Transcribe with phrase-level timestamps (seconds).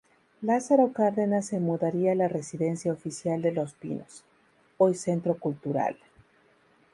[0.41, 4.23] Lázaro Cárdenas se mudaría a la Residencia Oficial de los Pinos,
[4.79, 5.95] hoy centro cultural.